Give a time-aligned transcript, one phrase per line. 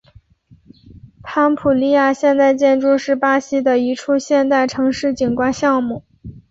[1.21, 6.03] 潘普利亚现代建筑是巴西的一处现代城市景观项目。